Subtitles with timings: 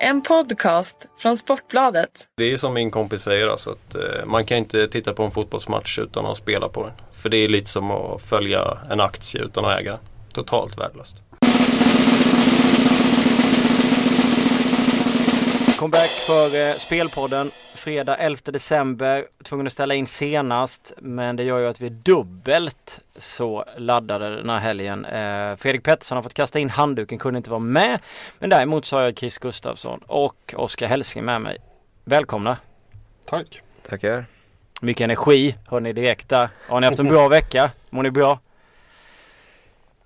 [0.00, 2.28] En podcast från Sportbladet.
[2.36, 5.30] Det är som min kompis säger, alltså att eh, man kan inte titta på en
[5.30, 6.92] fotbollsmatch utan att spela på den.
[7.12, 10.00] För det är lite som att följa en aktie utan att äga den.
[10.32, 11.16] Totalt värdelöst.
[15.78, 19.26] Comeback för eh, Spelpodden fredag 11 december.
[19.44, 24.36] Tvungen att ställa in senast men det gör ju att vi är dubbelt så laddade
[24.36, 25.04] den här helgen.
[25.04, 28.00] Eh, Fredrik Pettersson har fått kasta in handduken, kunde inte vara med.
[28.38, 31.58] Men däremot så har jag Chris Gustafsson och Oskar Hälsing med mig.
[32.04, 32.56] Välkomna!
[33.24, 33.60] Tack!
[33.88, 34.26] Tackar!
[34.80, 36.48] Mycket energi, hör ni direkt där.
[36.68, 37.70] Har ni haft en bra vecka?
[37.90, 38.40] Mår ni bra?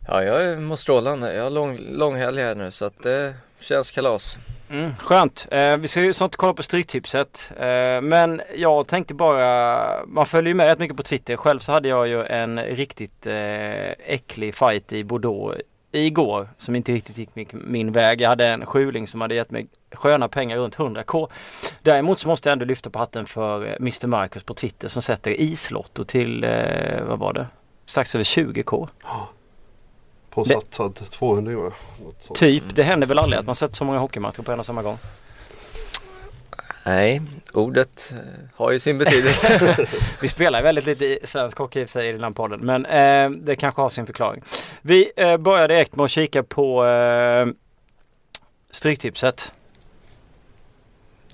[0.07, 1.35] Ja, jag mår strålande.
[1.35, 4.39] Jag har lång, lång helg här nu så att det känns kalas.
[4.71, 5.47] Mm, skönt.
[5.51, 7.53] Eh, vi ska ju snart kolla på Stryktipset.
[7.57, 11.37] Eh, men jag tänkte bara, man följer ju med rätt mycket på Twitter.
[11.37, 15.61] Själv så hade jag ju en riktigt eh, äcklig fight i Bordeaux
[15.93, 18.21] igår som inte riktigt gick min, min väg.
[18.21, 21.31] Jag hade en skjuling som hade gett mig sköna pengar runt 100k.
[21.83, 25.03] Däremot så måste jag ändå lyfta på hatten för eh, Mr Marcus på Twitter som
[25.03, 27.47] sätter islotto till, eh, vad var det?
[27.87, 28.89] Strax över 20k.
[30.31, 31.73] På satsad 200 va?
[32.05, 32.39] Något sånt.
[32.39, 34.83] Typ, det händer väl aldrig att man sätter så många hockeymatcher på en och samma
[34.83, 34.99] gång.
[36.87, 38.17] Nej, ordet eh,
[38.57, 39.77] har ju sin betydelse.
[40.21, 43.31] Vi spelar väldigt lite i svensk hockey i sig i den här podden men eh,
[43.31, 44.43] det kanske har sin förklaring.
[44.83, 47.47] Vi eh, börjar direkt med att kika på eh,
[48.71, 49.53] Stryktipset.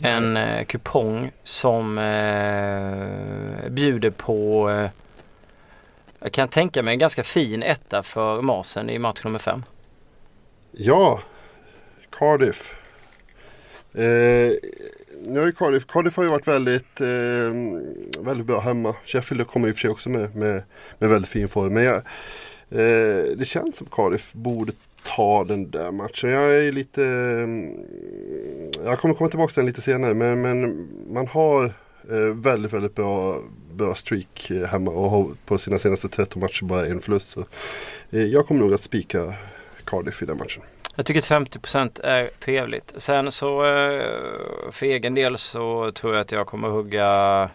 [0.01, 4.91] En eh, kupong som eh, bjuder på eh,
[6.27, 9.63] jag kan tänka mig en ganska fin etta för Masen i match nummer fem.
[10.73, 11.21] Ja,
[12.11, 12.75] Cardiff.
[13.93, 14.53] Eh,
[15.27, 17.07] nu har ju Cardiff, Cardiff har ju varit väldigt, eh,
[18.21, 18.95] väldigt bra hemma.
[19.05, 20.63] Sheffield kommer i och för sig också med, med,
[20.99, 21.75] med väldigt fin form.
[21.75, 21.97] Men jag,
[22.71, 24.73] eh, det känns som Cardiff borde
[25.05, 26.31] ta den där matchen.
[26.31, 27.05] Jag är lite...
[27.05, 27.49] Eh,
[28.85, 30.15] jag kommer komma tillbaka till den lite senare.
[30.15, 31.65] Men, men man har
[32.11, 33.41] eh, väldigt, väldigt bra,
[33.77, 37.31] bra streak eh, hemma och har på sina senaste 13 matcher bara en förlust.
[37.31, 37.41] Så,
[38.11, 39.35] eh, jag kommer nog att spika
[39.85, 40.63] Cardiff i den matchen.
[40.97, 42.95] Jag tycker att 50% är trevligt.
[42.97, 47.51] Sen så eh, för egen del så tror jag att jag kommer hugga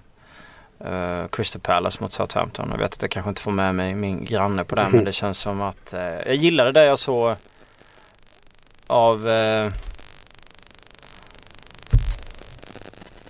[0.80, 2.70] eh, Crystal Palace mot Southampton.
[2.72, 5.14] Jag vet att jag kanske inte får med mig min granne på den men det
[5.14, 7.36] känns som att eh, jag gillade det jag såg
[8.88, 9.70] av eh,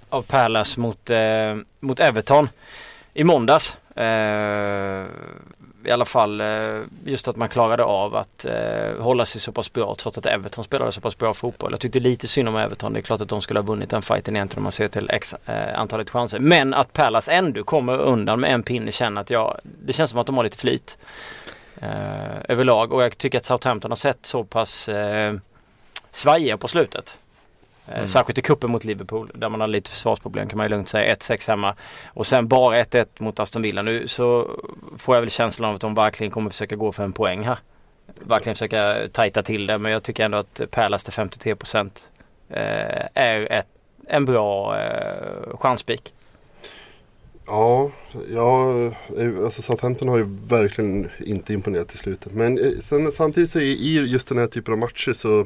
[0.10, 2.50] av Palace mot, eh, mot Everton
[3.14, 3.78] i måndags.
[3.96, 5.06] Eh,
[5.86, 9.74] I alla fall eh, just att man klarade av att eh, hålla sig så pass
[9.74, 11.72] bra trots att Everton spelade så pass bra fotboll.
[11.72, 12.94] Jag tyckte lite synd om Everton.
[12.94, 15.10] Det är klart att de skulle ha vunnit den fighten egentligen om man ser till
[15.10, 16.40] x eh, antalet chanser.
[16.40, 20.20] Men att Palace ändå kommer undan med en pinne känner att jag, det känns som
[20.20, 20.98] att de har lite flyt
[21.82, 25.34] eh, överlag och jag tycker att Southampton har sett så pass eh,
[26.12, 27.18] svajiga på slutet.
[27.96, 28.08] Mm.
[28.08, 31.16] Särskilt i kuppen mot Liverpool där man har lite försvarsproblem kan man ju lugnt säga.
[31.16, 31.76] 1-6 hemma.
[32.14, 33.82] Och sen bara 1-1 mot Aston Villa.
[33.82, 34.60] Nu så
[34.98, 37.60] får jag väl känslan av att de verkligen kommer försöka gå för en poäng här.
[38.20, 41.90] Verkligen försöka tajta till det men jag tycker ändå att Palace till 53%
[42.50, 43.68] eh, är ett,
[44.08, 46.14] en bra eh, chanspik.
[47.48, 47.92] Ja,
[48.30, 48.74] ja
[49.44, 52.34] alltså Southampton har ju verkligen inte imponerat i slutet.
[52.34, 55.46] Men eh, sen, samtidigt så i, i just den här typen av matcher så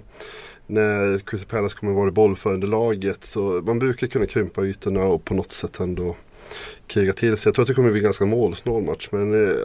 [0.68, 5.26] när Crystal Palace kommer vara i bollförande laget så man brukar kunna krympa ytorna och
[5.26, 6.16] på något sätt ändå
[6.88, 7.50] kriga till sig.
[7.50, 9.58] Jag tror att det kommer bli en ganska målsnål match men eh,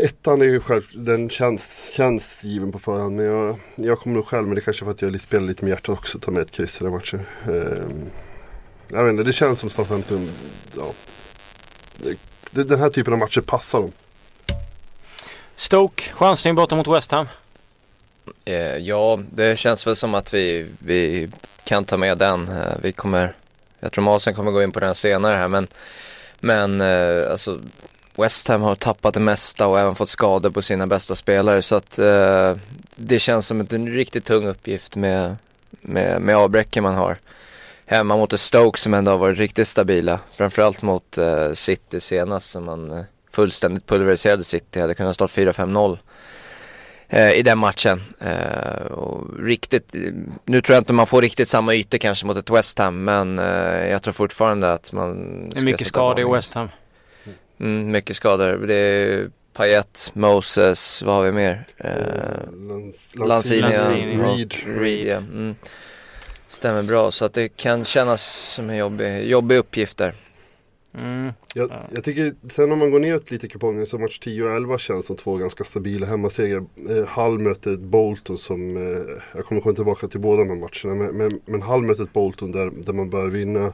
[0.00, 3.16] Ettan är ju själv, den känns, känns given på förhand.
[3.16, 5.64] Men jag, jag kommer nog själv, men det kanske är för att jag spelar lite
[5.64, 7.20] med hjärtat också, ta med ett kryss i den matchen.
[7.48, 7.82] Eh,
[8.88, 10.30] jag vet inte, det känns som Southampton,
[10.76, 10.92] ja.
[12.50, 13.92] Den här typen av matcher passar dem.
[15.56, 17.26] Stoke, chansning borta mot West Ham.
[18.44, 21.28] Eh, ja, det känns väl som att vi, vi
[21.64, 22.48] kan ta med den.
[22.48, 23.34] Eh, vi kommer,
[23.80, 25.66] jag tror Masen kommer gå in på den senare här men,
[26.40, 27.60] men eh, alltså
[28.16, 31.76] West Ham har tappat det mesta och även fått skador på sina bästa spelare så
[31.76, 32.56] att eh,
[32.96, 35.36] det känns som en riktigt tung uppgift med,
[35.70, 37.18] med, med avbräcken man har.
[37.86, 40.20] Hemma mot ett Stoke som ändå har varit riktigt stabila.
[40.32, 44.80] Framförallt mot eh, City senast som man eh, fullständigt pulveriserade City.
[44.80, 45.98] Hade kunnat stå 4-5-0 eh,
[47.12, 48.02] i den matchen.
[48.20, 49.94] Eh, och riktigt,
[50.44, 53.38] nu tror jag inte man får riktigt samma ytor kanske mot ett West Ham men
[53.38, 56.68] eh, jag tror fortfarande att man Det är mycket skador i West Ham.
[57.60, 58.66] Mm, mycket skador.
[58.66, 61.64] Det är Payet, Moses, vad har vi mer?
[61.76, 63.76] Eh, Lanzini.
[64.16, 64.54] Reed.
[64.66, 65.16] Reed ja.
[65.16, 65.54] Mm.
[66.48, 70.14] Stämmer bra så att det kan kännas som en jobbig, jobbig uppgift där.
[70.94, 71.32] Mm.
[71.54, 71.82] Jag, Ja.
[71.90, 74.78] jag tycker sen om man går ner lite i kupongen så match 10 och 11
[74.78, 76.64] känns som två ganska stabila hemmasegrar.
[76.88, 79.02] Eh, Hull möter Bolton som, eh,
[79.34, 81.02] jag kommer komma tillbaka till båda de här matcherna.
[81.04, 83.72] Men, men, men Hull möter Bolton där, där man bör vinna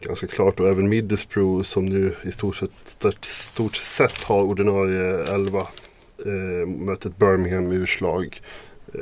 [0.00, 0.60] ganska klart.
[0.60, 5.58] Och även Middlesbrough som nu i stort sett, stort, stort sett har ordinarie 11.
[6.26, 8.40] Eh, möter ett Birmingham urslag.
[8.94, 9.00] Eh,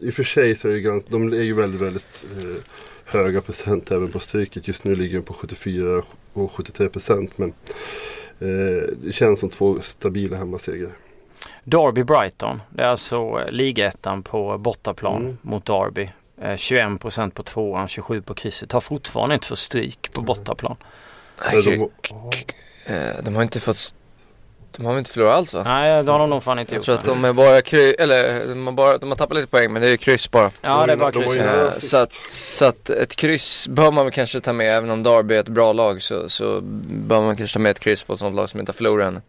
[0.00, 2.62] I och för sig så är det ganska, de är ju väldigt, väldigt eh,
[3.06, 4.68] höga procent även på stryket.
[4.68, 6.02] Just nu ligger den på 74
[6.32, 7.38] och 73 procent.
[7.38, 7.48] Men
[8.40, 10.90] eh, det känns som två stabila hemmasegrar.
[11.64, 12.60] Derby-Brighton.
[12.70, 15.36] Det är alltså eh, ligaettan på bortaplan Mm.
[15.42, 16.08] mot Derby.
[16.40, 18.72] Eh, 21% på tvåan, 27 på krysset.
[18.72, 20.76] Har fortfarande inte fått stryk på bortaplan.
[21.52, 21.90] Nej, de, de,
[22.86, 23.94] ja, de har inte fått,
[24.76, 25.62] de har väl inte förlorat alls va?
[25.64, 26.84] Nej, det har de nog fan inte Jag gjort.
[26.84, 29.72] tror att de är bara kry, eller de har, bara, de har tappat lite poäng
[29.72, 30.50] men det är ju kryss bara.
[30.62, 31.36] Ja, det är bara kryss.
[31.36, 34.90] nära Eh, så, att, så att ett kryss bör man väl kanske ta med, även
[34.90, 36.60] om Derby är ett bra lag så, så
[36.90, 39.06] bör man kanske ta med ett kryss på ett sånt lag som inte har förlorat
[39.08, 39.20] än.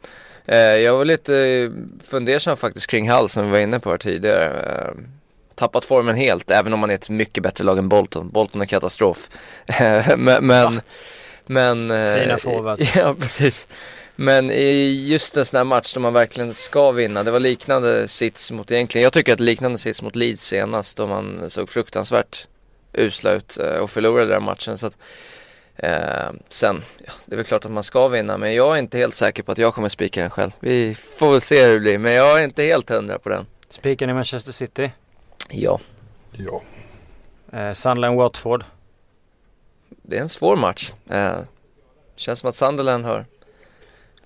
[0.46, 1.70] Eh, jag var lite eh,
[2.10, 4.94] fundersam faktiskt kring Hull som vi var inne på här tidigare.
[5.56, 8.30] Tappat formen helt, även om man är ett mycket bättre lag än Bolton.
[8.30, 9.30] Bolton är katastrof.
[10.18, 10.82] Men, men, Va?
[11.46, 11.90] men
[12.20, 12.96] Fina forwards.
[12.96, 13.68] Ja, precis.
[14.16, 17.24] Men i just en sån här match då man verkligen ska vinna.
[17.24, 19.04] Det var liknande sits mot egentligen.
[19.04, 22.48] Jag tycker att liknande sits mot Leeds senast då man såg fruktansvärt
[22.94, 24.78] usla ut eh, och förlorade den matchen.
[24.78, 24.98] Så att,
[25.76, 28.98] eh, sen, ja, det är väl klart att man ska vinna men jag är inte
[28.98, 30.52] helt säker på att jag kommer spika den själv.
[30.60, 33.46] Vi får väl se hur det blir men jag är inte helt hundra på den.
[33.70, 34.92] Spiken i Manchester City.
[35.50, 35.80] Ja,
[36.32, 36.62] ja.
[37.52, 38.64] Eh, Sunderland-Watford.
[39.90, 40.92] det är en svår match.
[41.10, 41.38] Eh,
[42.16, 43.26] känns som att Sunderland har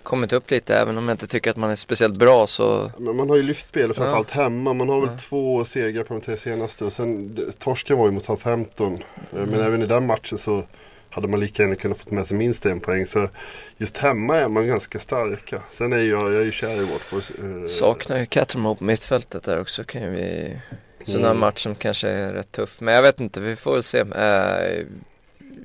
[0.10, 3.16] kommit upp lite även om jag inte tycker att man är speciellt bra så Men
[3.16, 4.74] man har ju lyft spelet framförallt hemma.
[4.74, 6.86] Man har väl två segrar på de tre senaste.
[6.86, 8.94] Och sen torsken var ju mot Southampton.
[8.94, 9.00] Eh,
[9.32, 9.62] Men Mm.
[9.62, 10.64] även i den matchen så
[11.10, 13.06] hade man lika gärna kunnat få med sig minst en poäng.
[13.06, 13.30] Så
[13.78, 15.62] just hemma är man ganska starka.
[15.72, 17.24] Sen är jag, jag är ju kär i Watford.
[17.62, 20.58] eh, Saknar ju Catermo på mittfältet där också kan vi
[21.08, 21.38] här Mm.
[21.40, 24.86] match som kanske är rätt tuff Men jag vet inte, vi får väl se uh,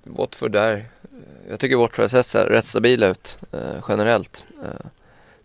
[0.04, 0.84] Watford där
[1.48, 4.86] Jag tycker Watford här rätt stabila ut eh, generellt Eh,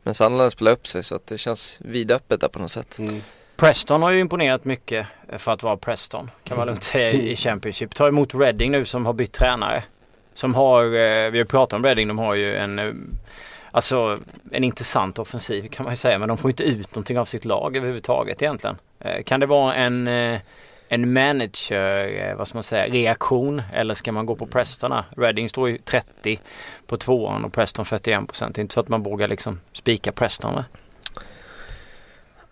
[0.03, 3.21] Men Sunderland spelar upp sig så att det känns vidöppet där på något sätt Mm.
[3.55, 5.07] Preston har ju imponerat mycket
[5.37, 6.31] för att vara Preston.
[6.43, 7.95] Kan man lugnt säga i Championship.
[7.95, 9.83] Ta emot Reading nu som har bytt tränare.
[10.33, 12.93] Som har, eh, vi har pratat om Reading, de har ju en eh,
[13.71, 14.19] Alltså
[14.51, 17.45] en intressant offensiv kan man ju säga men de får inte ut någonting av sitt
[17.45, 18.77] lag överhuvudtaget egentligen.
[18.99, 20.39] Eh, Kan det vara en eh,
[20.91, 25.03] en manager, eh, vad ska man säga, reaktion eller ska man gå på Preston?
[25.17, 26.39] Reading står ju 30
[26.87, 28.55] på tvåan och Preston 41 procent.
[28.55, 30.65] Det är inte så att man vågar liksom spika Preston va?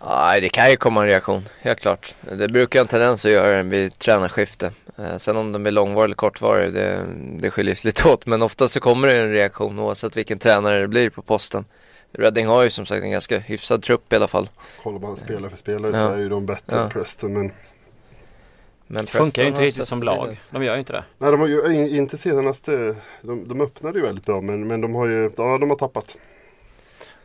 [0.08, 3.64] Nej det kan ju komma en reaktion, helt klart Det brukar en tendens att göra
[3.64, 7.06] vid tränarskifte eh, Sen om de är långvarig eller kortvarig det,
[7.40, 10.80] det skiljer sig lite åt Men ofta så kommer det en reaktion oavsett vilken tränare
[10.82, 11.66] det blir på posten
[12.14, 14.50] Reading har ju som sagt en ganska hyfsad trupp i alla fall
[14.84, 16.00] Kollar man spelare för spelare Ja.
[16.02, 16.84] så är ju de bättre Ja.
[16.84, 17.34] än Preston.
[17.34, 17.52] Men
[18.88, 20.40] Men Det funkar ju inte riktigt som lag.
[20.52, 21.04] De gör ju inte det.
[21.18, 22.96] nej, de har ju in- inte senaste.
[23.22, 26.18] De, de öppnade ju väldigt bra men, men de har ju ja, de har tappat.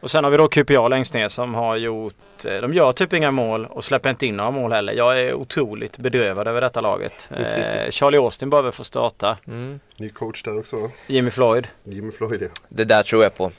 [0.01, 3.13] Och sen har vi då QPA längst ner som har gjort, eh, de gör typ
[3.13, 4.93] inga mål och släpper inte in några mål heller.
[4.93, 7.31] Jag är otroligt bedrövad över detta laget.
[7.37, 9.37] Eh, Charlie Austin behöver få starta.
[9.47, 9.81] Mm.
[9.97, 10.91] Ny coach där också?
[11.07, 11.67] Jimmy Floyd.
[11.85, 12.49] Jimmy Floyd ja.
[12.69, 13.51] Det där tror jag på.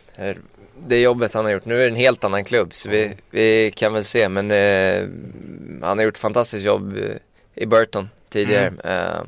[0.88, 1.66] Det jobbet han har gjort.
[1.66, 4.30] Nu är det en helt annan klubb så vi, vi kan väl se.
[4.30, 5.08] Men eh,
[5.88, 7.16] han har gjort ett fantastiskt jobb eh,
[7.56, 8.68] i Burton tidigare.
[8.68, 8.80] Mm.
[8.84, 9.24] Eh,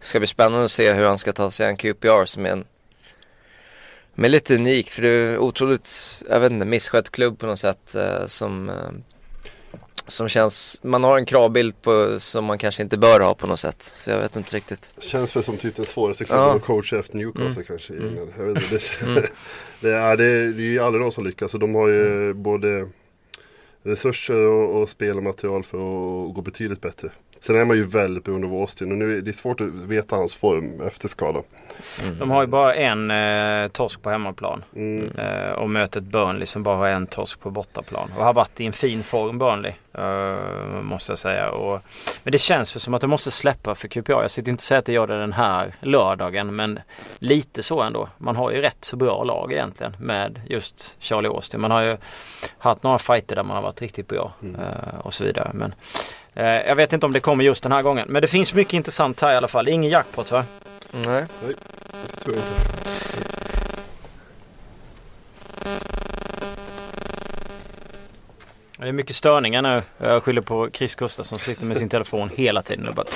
[0.00, 2.64] ska bli spännande att se hur han ska ta sig an QPR som är en
[4.18, 5.88] men lite unikt för det är otroligt,
[6.28, 8.74] jag vet inte, misskött klubb på något sätt eh, som, eh,
[10.06, 13.60] som känns, man har en kravbild på som man kanske inte bör ha på något
[13.60, 13.82] sätt.
[13.82, 14.94] Så jag vet inte riktigt.
[14.98, 16.54] Känns väl som typ den svåraste klubben Ja.
[16.56, 17.64] att coacha efter Newcastle Mm.
[17.64, 17.92] kanske.
[17.94, 18.16] Mm.
[18.38, 19.22] Jag vet inte, det, Mm.
[19.80, 21.54] det, är, det, är, det är ju aldrig någon som lyckas.
[21.54, 22.88] Och de har ju både
[23.82, 27.10] resurser och, och spelmaterial för att gå betydligt bättre.
[27.40, 30.16] Sen är man ju väldigt beroende av Austin och nu är det svårt att veta
[30.16, 31.42] hans form efter skada.
[32.02, 32.18] Mm.
[32.18, 34.64] De har ju bara en eh, torsk på hemmaplan.
[34.76, 35.10] Mm.
[35.18, 38.12] Eh, och möter ett Burnley som bara har en torsk på bortaplan.
[38.18, 39.72] Och har varit i en fin form Burnley.
[39.98, 41.50] Eh, måste jag säga.
[41.50, 41.80] Och,
[42.22, 44.12] men det känns ju som att det måste släppa för QPR.
[44.12, 46.56] Jag sitter inte och säger att det gör det den här lördagen.
[46.56, 46.78] Men
[47.18, 48.08] lite så ändå.
[48.18, 49.96] Man har ju rätt så bra lag egentligen.
[50.00, 51.60] Med just Charlie Austin.
[51.60, 51.96] Man har ju
[52.58, 54.32] haft några fighter där man har varit riktigt bra.
[54.42, 54.60] Mm.
[54.60, 55.50] eh, och så vidare.
[55.54, 55.74] Men
[56.42, 58.08] jag vet inte om det kommer just den här gången.
[58.08, 59.68] Men det finns mycket intressant här i alla fall.
[59.68, 60.44] Ingen jackpot va?
[60.90, 61.24] Nej.
[61.46, 62.76] Det tror jag inte.
[68.78, 69.80] Det är mycket störningar nu.
[69.98, 72.88] Jag skyller på Chris Gustafsson som sitter med sin telefon hela tiden.
[72.88, 73.06] Och bara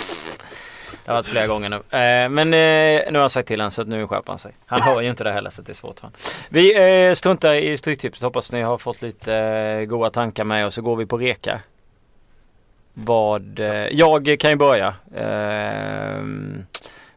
[1.04, 1.76] Det har varit flera gånger nu.
[1.76, 4.52] Eh, men eh, nu har jag sagt till honom så att nu skärper han sig.
[4.66, 6.16] Han hör ju inte det heller så det är svårt för honom.
[6.48, 8.22] Vi eh, struntar i Stryktipset.
[8.22, 11.60] Hoppas ni har fått lite eh, goda tankar med och så går vi på reka.
[12.94, 14.94] Vad, eh, jag kan ju börja.
[15.14, 16.22] Eh,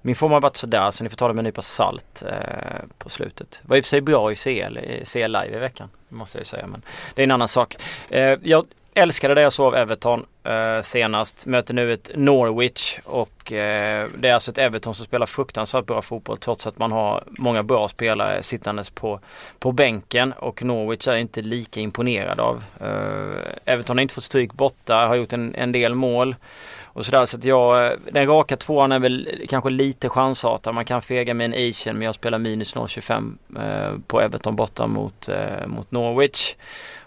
[0.06, 2.86] min form har varit sådär så ni får ta det med en nypa salt eh,
[2.98, 3.62] på slutet.
[3.64, 5.90] Var i och för sig bra i CL, i CL live i veckan.
[6.10, 6.82] Måste jag ju säga men
[7.16, 7.76] det är en annan sak.
[8.10, 8.66] Eh, jag
[8.96, 11.46] älskade det jag såg av Everton eh, senast.
[11.46, 16.02] Möter nu ett Norwich och eh, det är alltså ett Everton som spelar fruktansvärt bra
[16.02, 19.20] fotboll trots att man har många bra spelare sittandes på,
[19.60, 22.64] på bänken och Norwich är inte lika imponerad av.
[22.82, 26.36] Eh, Everton har inte fått stryk borta, har gjort en, en del mål.
[26.84, 30.76] Och sådär så att jag, eh, den raka tvåan är väl kanske lite chansartad.
[30.76, 34.88] Man kan fega med en Asian men jag spelar minus 0,25 eh, på Everton borta
[34.88, 36.56] mot, eh, mot Norwich.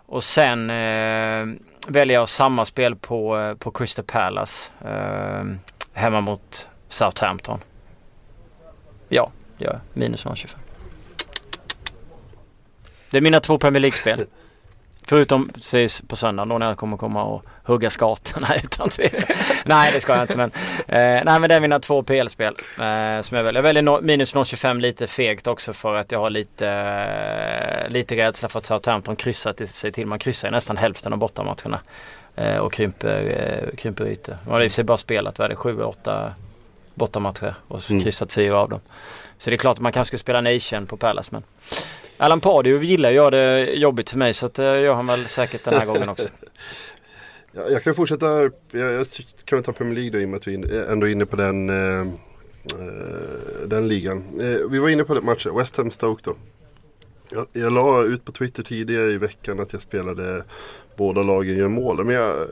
[0.06, 1.46] Och sen eh,
[1.86, 4.70] väljer jag samma spel på, eh, på Crystal Palace.
[4.84, 5.44] Eh,
[5.92, 7.60] hemma mot Southampton.
[9.08, 9.80] Ja, gör jag.
[9.92, 10.56] Minus 0,25.
[13.10, 14.26] Det är mina två Premier League-spel.
[15.08, 19.36] Förutom ses på söndag då när jag kommer komma och hugga skatorna utan tvekan.
[19.64, 20.50] nej det ska jag inte men.
[20.88, 22.54] Eh, nej men det är mina två PL-spel.
[22.78, 23.52] Eh, som jag väljer.
[23.54, 28.16] Jag väljer no minus 0,25 lite fegt också för att jag har lite, eh, lite
[28.16, 30.06] rädsla för att Southampton kryssar sig till.
[30.06, 31.80] Man kryssar i nästan hälften av bortamatcherna.
[32.36, 33.22] Eh, och krymper,
[33.70, 34.36] eh, krymper ytor.
[34.44, 36.30] Man har i och för sig bara spelat, vad är det, 7-8
[36.94, 38.02] bortamatcher och Mm.
[38.02, 38.80] kryssat fyra av dem.
[39.38, 41.42] Så det är klart att man kanske ska spela Nation på Palace men
[42.16, 45.06] Alan Pardew gillar ju att göra det jobbigt för mig så det eh, gör han
[45.06, 46.28] väl säkert den här gången också.
[47.52, 48.26] Jag, jag kan fortsätta,
[48.70, 49.06] jag, jag
[49.44, 51.26] kan väl ta Premier League då i och med att vi är eh, ändå inne
[51.26, 52.06] på den, eh, eh,
[53.66, 54.24] den ligan.
[54.40, 56.36] Eh, vi var inne på den matchen, West Ham Stoke då.
[57.30, 60.44] Jag, jag la ut på Twitter tidigare i veckan att jag spelade
[60.96, 62.04] båda lagen gör mål.
[62.04, 62.48] Men jag,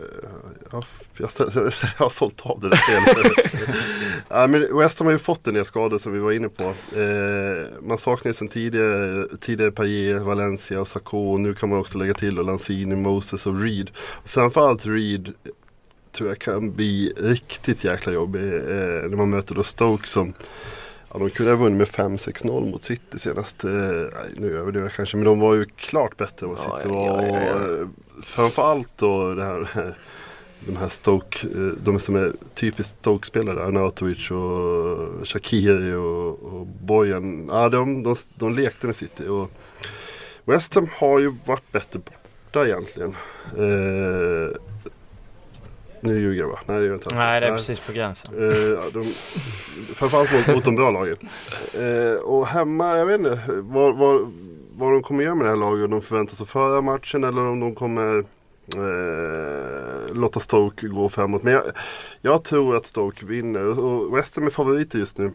[0.71, 0.85] jag,
[1.17, 3.55] jag, jag, jag har sålt av det där spelet.
[4.29, 6.63] ja, men West Ham har ju fått en del skador som vi var inne på.
[6.99, 11.15] Eh, man saknar ju sedan tidigare, tidigare Payet, Valencia och.
[11.15, 13.91] Och nu kan man också lägga till och Lanzini, Moses och Reed.
[14.25, 15.33] Framförallt Reed
[16.13, 20.35] tror jag kan bli riktigt jäkla jobbig eh, när man möter då Stoke som
[21.15, 23.65] Ja, de kunde ha vunnit med 5-6-0 mot City senast.
[23.65, 23.71] Eh,
[24.37, 27.23] nu överdriver jag kanske, men de var ju klart bättre än vad City ja, var.
[27.23, 27.89] ja, ja, eh,
[28.23, 29.69] framförallt då det här,
[30.67, 37.49] de här Stoke, eh, de som är typiskt Stoke-spelare, Arnautovic och Shakiri och, och Bojan.
[37.53, 39.27] Ja, de, de, de lekte med City.
[39.27, 39.51] Och
[40.45, 43.17] West Ham har ju varit bättre borta egentligen.
[43.57, 44.57] Eh,
[46.05, 46.59] nu ljuger jag va?
[46.67, 47.15] Nej det gör jag inte.
[47.15, 48.35] Nej det är precis på gränsen.
[48.35, 49.03] Eh, de,
[49.95, 51.17] framförallt mot, mot de bra lagen.
[51.75, 54.33] Eh, och hemma, jag vet inte vad, vad,
[54.75, 55.85] vad de kommer göra med det här laget.
[55.85, 58.19] Om de förväntar sig föra matchen eller om de kommer
[58.77, 61.43] eh, låta Stoke gå framåt.
[61.43, 61.63] Men jag,
[62.21, 65.33] jag tror att Stoke vinner och West Ham är favoriter just nu.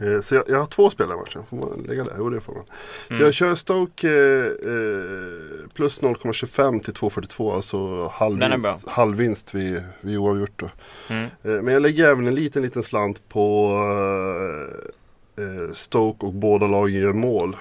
[0.00, 1.42] Eh, Så jag, jag har två spelare i matchen.
[1.50, 2.14] Får man lägga det?
[2.18, 2.64] Jo det får man.
[3.08, 3.24] Så Mm.
[3.24, 7.54] jag kör Stoke eh, eh, plus 0,25 till 2,42.
[7.54, 10.68] Alltså halvvinst, halvvinst vid, vid oavgjort då.
[11.08, 11.24] Mm.
[11.24, 11.30] Eh,
[11.62, 13.70] Men jag lägger även en liten, liten slant på
[15.36, 17.56] eh, eh, Stoke och båda lagen gör mål.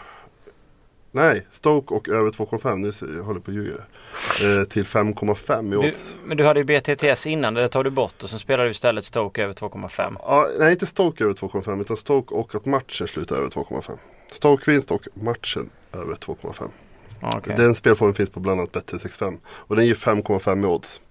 [1.12, 2.76] Nej, Stoke och över 2,5.
[2.78, 3.76] Nu ser- jag håller på att ljuga.
[4.60, 6.18] Eh, till 5,5 i odds.
[6.26, 9.06] men du hade ju BTTS innan, det tar du bort och sen spelar du istället
[9.06, 10.18] Stoke över 2,5.
[10.20, 13.98] Ja, nej, inte Stoke över 2,5 utan Stoke och att matchen slutar över 2,5.
[14.28, 16.70] Stoke vinst och matchen över 2,5.
[17.22, 17.54] Ja, okej.
[17.58, 19.38] Den spelformen finns på bland annat Bet365.
[19.48, 21.02] Och den ger 5,5 i odds.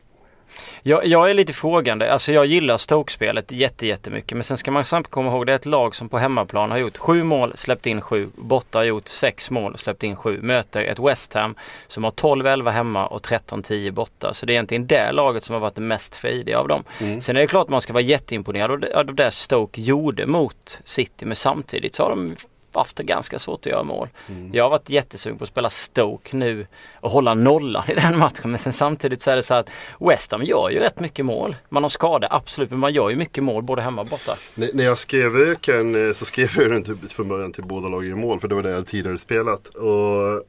[0.82, 2.12] Jag, jag är lite frågande.
[2.12, 4.36] Alltså jag gillar Stoke-spelet jätte, jättemycket.
[4.36, 6.78] Men sen ska man samtidigt komma ihåg det är ett lag som på hemmaplan har
[6.78, 8.28] gjort sju mål, släppt in sju.
[8.36, 10.42] Borta har gjort sex mål, släppt in sju.
[10.42, 11.54] Möter ett West Ham
[11.86, 14.34] som har 12-11 hemma och 13-10 borta.
[14.34, 16.84] Så det är egentligen det laget som har varit det mest frejdiga av dem.
[17.00, 17.20] Mm.
[17.20, 21.24] Sen är det klart att man ska vara jätteimponerad av det, Stoke gjorde mot City.
[21.26, 22.36] Men samtidigt så har de
[22.78, 24.08] haft det ganska svårt att göra mål.
[24.28, 24.50] Mm.
[24.54, 26.66] Jag har varit jättesugen på att spela Stoke nu
[27.00, 28.50] och hålla nollan i den matchen.
[28.50, 31.56] Men sen samtidigt så är det så att West Ham gör ju rätt mycket mål.
[31.68, 34.36] Man har skador, absolut, men man gör ju mycket mål både hemma och borta.
[34.56, 37.88] N- När jag skrev öken eh, så skrev jag den typ från början till båda
[37.88, 38.40] lagen i mål.
[38.40, 39.66] För det var det jag tidigare spelat.
[39.66, 40.44] Och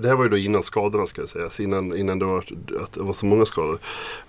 [0.00, 1.48] det här var ju då innan skadorna ska jag säga.
[1.58, 2.44] Innan, innan det, var,
[2.82, 3.78] att det var så många skador.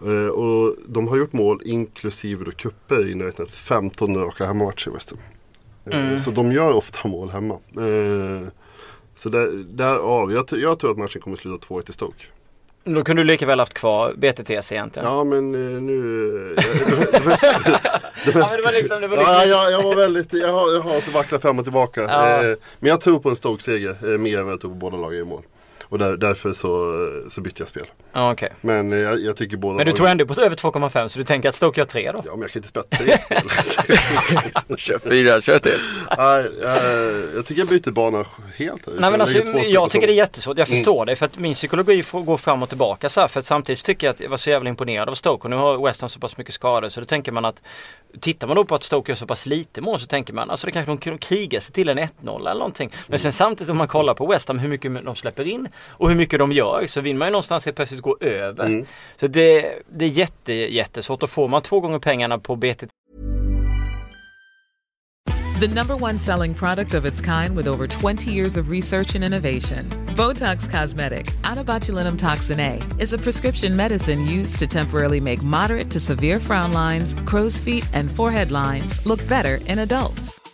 [0.05, 5.09] Eh, och de har gjort mål inklusive då cuper inräknat 15 raka hemmamatcher i West
[5.11, 5.19] Ham.
[5.91, 6.19] Eh, Mm.
[6.19, 7.53] Så de gör ofta mål hemma.
[7.53, 8.47] Eh,
[9.15, 12.25] så där, därav, jag, jag tror att matchen kommer sluta 2-1 i Stoke.
[12.83, 15.09] Då kunde du lika väl haft kvar BTTS egentligen.
[15.09, 15.51] Ja men
[15.85, 16.55] nu...
[16.57, 16.63] eh,
[17.11, 17.43] det, det, mest,
[18.25, 20.73] det, mest, det var liksom, det var liksom Ja, jag, jag var väldigt, jag har,
[20.73, 22.01] jag har alltså vacklat fram och tillbaka.
[22.01, 22.43] Ja.
[22.43, 25.19] Eh, men jag tror på en Stoke-seger mer än vad jag tror på båda lagen
[25.19, 25.41] i mål.
[25.89, 26.93] Och där, därför så,
[27.29, 27.85] så bytte jag spel.
[28.13, 28.49] Ja, okej.
[28.61, 31.25] Men eh, jag, jag tycker båda Men du tror ändå på över 2,5 så du
[31.25, 32.21] tänker att Stoke gör tre då?
[32.25, 34.77] Ja men jag kan inte spela tre spel.
[34.77, 35.71] Kör fyra, kör till.
[36.17, 36.83] Nej, jag,
[37.35, 38.25] jag tycker jag byter bana
[38.55, 38.87] helt.
[38.99, 40.57] Nej men alltså, jag tycker det är jättesvårt.
[40.57, 40.77] Jag Mm.
[40.77, 43.27] förstår det för att min psykologi får gå fram och tillbaka så här.
[43.27, 45.55] För att samtidigt tycker jag att jag var så jävla imponerad av Stoke och nu
[45.55, 47.61] har West Ham så pass mycket skador så då tänker man att
[48.21, 50.65] Tittar man då på att Stoke gör så pass lite mål så tänker man alltså
[50.67, 52.91] det kanske de kan kriga sig till en 1-0 eller någonting.
[53.07, 56.09] Men sen samtidigt om man kollar på West Ham hur mycket de släpper in och
[56.09, 58.65] hur mycket de gör så vill man ju någonstans helt plötsligt gå över.
[58.65, 58.85] Mm.
[59.15, 62.87] Så det, det är jätte, jättesvårt och får man två gånger pengarna på BT
[65.59, 69.23] The number one selling product of its kind with over 20 years of research and
[69.23, 69.89] innovation.
[70.13, 75.41] Botox Cosmetic, out of botulinum toxin A, is a prescription medicine used to temporarily make
[75.41, 80.44] moderate to severe frown lines, crow's feet, and forehead lines look better in adults.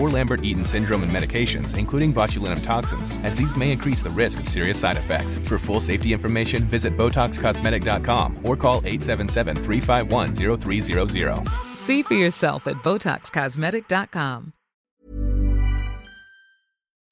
[0.00, 4.48] or Lambert-Eaton syndrome and medications, including botulinum toxins, as these may increase the risk of
[4.48, 5.38] serious side effects.
[5.48, 11.48] For full safety information, visit BotoxCosmetic.com or call 877-351-0300.
[11.74, 14.52] See for yourself at BotoxCosmetic.com.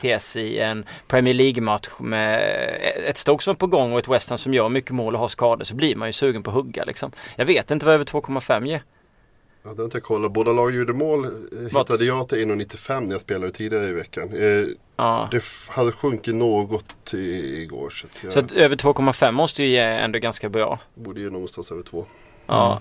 [0.03, 2.41] TS i en Premier League-match med
[3.07, 5.21] ett Stoke som är på gång och ett West Ham som gör mycket mål och
[5.21, 7.13] har skador så blir man ju sugen på att hugga liksom.
[7.37, 8.83] Jag vet inte vad över 2,5 ger.
[9.69, 10.33] Ja, har inte jag kollat.
[10.33, 11.31] Båda lag gjorde mål eh,
[11.79, 14.33] hittade jag till 1,95 när jag spelade tidigare i veckan.
[14.35, 14.65] Eh,
[15.01, 15.29] Ja.
[15.31, 17.91] det hade sjunkit något i, igår.
[17.91, 20.79] Så, jag Så över 2,5 måste ju ge ändå ganska bra.
[20.95, 22.05] borde ju någonstans över två.
[22.47, 22.81] Ja.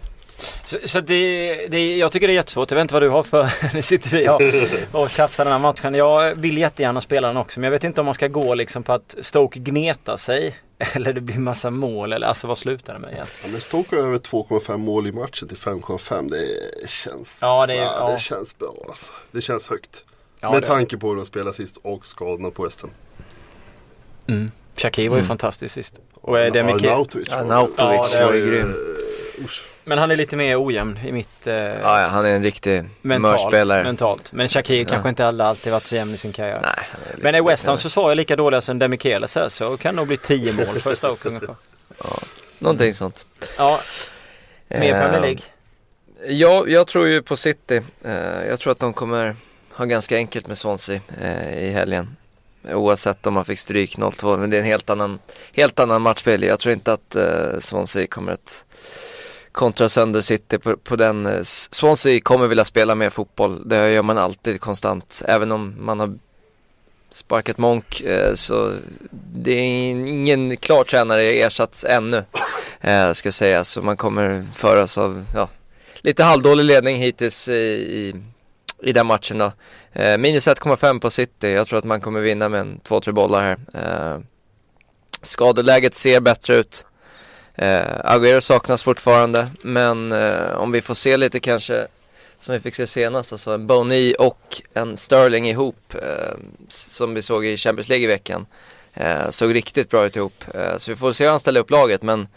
[0.65, 2.72] Så, så det, det, jag tycker det är jättesvårt.
[2.72, 3.50] Jag vet inte vad du har för...
[3.74, 5.94] Nu sitter vi och, och tjafsar den här matchen.
[5.94, 8.84] Jag vill jättegärna spela den också men jag vet inte om man ska gå liksom
[8.84, 10.56] på att Stoke gnetar sig.
[10.96, 13.26] Eller det blir massa mål eller alltså vad slutar det med igen?
[13.44, 16.30] Ja, men Stoke har över 2,5 mål i matchen till 5,5.
[16.82, 19.12] Det känns, Ja, det är- ja, det känns bra alltså.
[19.32, 20.04] Det känns högt.
[20.40, 22.92] Ja, Med det- tanke på hur de spelade sist och skadorna på West Ham.
[24.28, 24.52] Mm.
[24.76, 26.00] Shakir var ju fantastisk sist.
[26.13, 26.92] Och är det Ja, mycket...
[26.92, 28.76] Arnautovic Arnautovic Ja, det var ju grym.
[29.88, 31.47] Men han är lite mer ojämn i mitt...
[31.47, 33.84] Eh, Ja, ja, han är en riktig humörspelare.
[33.84, 34.32] mentalt.
[34.32, 36.60] Men Shakir kanske inte alla alltid varit så jämn i sin karriär.
[36.63, 36.86] Nej,
[37.17, 40.17] Men är West Hams försvar lika dåliga som Demichelis här så kan det nog bli
[40.17, 41.56] 10 mål för Stoke ungefär.
[42.60, 43.26] Någonting sånt.
[43.58, 43.80] Ja,
[44.67, 45.41] mer Eh, Premier League.
[46.28, 47.82] Ja, jag tror ju på City.
[48.04, 49.36] Eh, jag tror att de kommer
[49.71, 52.15] ha ganska enkelt med Swansea eh, i helgen.
[52.73, 54.38] Oavsett om man fick stryk 0-2.
[54.38, 55.19] Men det är en helt annan,
[55.56, 56.43] helt annan matchbild.
[56.43, 58.63] Jag tror inte att eh, Swansea kommer att
[59.58, 61.26] kontra sönder City på, på den.
[61.26, 63.70] Eh, Swansea kommer vilja spela mer fotboll.
[63.70, 65.22] Det gör man alltid konstant.
[65.28, 66.17] Även om man har
[67.12, 68.74] sparkat Monk eh, så
[69.34, 72.17] det är ingen klar tränare ersatt ännu.
[72.82, 75.50] Eh, ska ska säga Så man kommer föras av ja,
[76.02, 78.15] lite halvdålig ledning hittills i, i,
[78.82, 79.52] i den matchen då.
[80.17, 81.52] Minus 1,5 på City.
[81.52, 84.22] Jag tror att man kommer vinna med en 2-3 bollar här.
[85.22, 86.86] Skadeläget ser bättre ut.
[87.58, 89.48] Eh, Aguero saknas fortfarande.
[89.62, 91.88] Men eh, om vi får se lite kanske
[92.39, 97.22] som vi fick se senast, alltså en Boni och en Sterling ihop eh, som vi
[97.22, 98.46] såg i Champions League i veckan.
[98.93, 100.43] Eh, såg riktigt bra ut ihop.
[100.54, 102.28] Eh, så vi får se hur han ställer upp laget men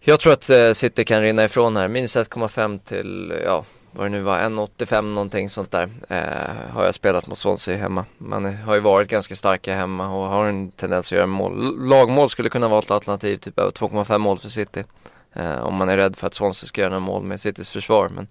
[0.00, 1.88] jag tror att eh, City kan rinna ifrån här.
[1.88, 3.64] Minus 1,5 till, ja,
[3.98, 5.88] vad det nu var, 1,85 någonting sånt där.
[6.08, 8.04] Eh, har jag spelat mot Swansea hemma.
[8.18, 11.88] Man har ju varit ganska starka hemma och har en tendens att göra mål.
[11.88, 14.84] Lagmål skulle kunna vara ett alternativ, typ över 2,5 mål för City.
[15.32, 18.08] Eh, om man är rädd för att Swansea ska göra några mål med Citys försvar.
[18.08, 18.26] Men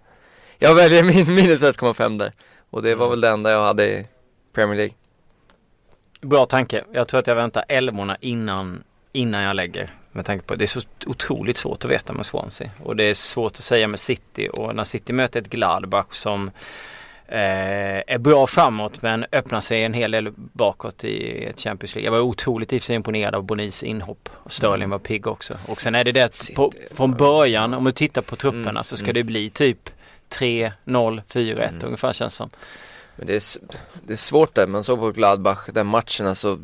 [0.58, 2.34] jag väljer min minus 1,5 där.
[2.70, 4.08] Och det var väl det enda jag hade i
[4.54, 4.94] Premier League.
[6.22, 6.84] Bra tanke.
[6.92, 9.97] Jag tror att jag väntar älvorna innan, innan jag lägger.
[10.18, 12.70] Med tanke på det är så otroligt svårt att veta med Swansea.
[12.84, 14.50] Och det är svårt att säga med City.
[14.54, 16.52] Och när City möter ett Gladbach som
[17.28, 22.08] eh, är bra framåt men öppnar sig en hel del bakåt i ett Champions League.
[22.08, 24.30] Jag var otroligt i imponerad av Bonis inhopp.
[24.34, 25.58] Och Sterling var pigg också.
[25.68, 28.84] Och sen är det det att på, från början om du tittar på trupperna Mm,
[28.84, 29.14] så ska mm.
[29.14, 29.90] det bli typ
[30.30, 32.50] 3, 0, 4, 1 ungefär känns som.
[33.16, 33.42] Men det är,
[34.08, 36.60] det är svårt där, man såg på Gladbach, den matchen alltså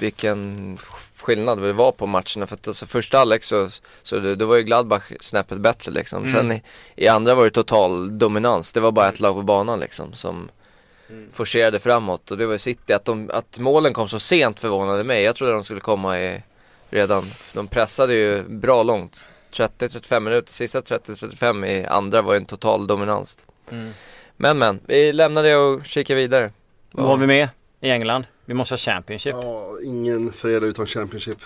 [0.00, 0.78] vilken
[1.24, 2.46] skillnad det var på matcherna.
[2.46, 3.68] För att alltså, första halvlek så,
[4.02, 6.22] så det, det var ju Gladbach snäppet bättre liksom.
[6.22, 6.34] Mm.
[6.34, 6.62] Sen i,
[6.96, 8.72] i andra var det total dominans.
[8.72, 10.48] Det var bara ett lag på banan liksom som,
[11.32, 12.92] forcerade framåt och det var City.
[12.92, 15.22] Att, de, att målen kom så sent förvånade mig.
[15.22, 16.42] Jag trodde de skulle komma i
[16.90, 19.26] redan, de pressade ju bra långt.
[19.52, 23.46] 30-35 minuter, sista 30-35 i andra var ju en total dominans.
[23.70, 23.92] Mm.
[24.36, 26.50] Men men, vi lämnar det och kikar vidare.
[26.90, 27.48] Vad har vi med
[27.80, 28.24] i England?
[28.46, 29.34] Vi måste ha Championship.
[29.34, 31.38] Ja, ingen fredag utan Championship.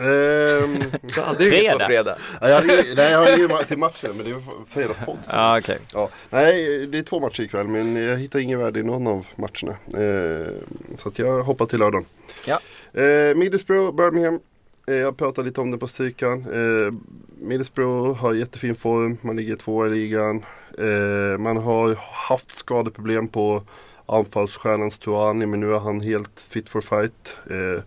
[0.00, 2.16] Ehm, Du hade ju på Fredag.
[2.40, 5.18] nej, jag hade, nej, jag har ingen ma- till matchen men det är fredagspodd.
[5.30, 5.78] Ja, okej.
[5.92, 9.26] Ja, nej, det är två matcher ikväll men jag hittar ingen värde i någon av
[9.36, 9.76] matcherna.
[10.04, 10.52] Eh,
[10.96, 12.06] så att jag hoppar till lördagen.
[12.46, 12.60] Ja.
[13.00, 14.40] Eh, Middlesbrough, Birmingham.
[14.88, 16.40] Eh, jag pratade lite om det på strykan.
[16.52, 16.94] Eh,
[17.40, 20.44] Middlesbrough har jättefin form, man ligger tvåa i ligan.
[20.78, 21.94] Eh, man har
[22.28, 23.62] haft skadeproblem på
[24.06, 27.36] anfallsstjärnan Stuani men nu är han helt fit for fight.
[27.50, 27.82] Eh,